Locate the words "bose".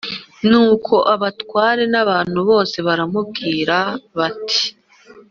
2.49-2.75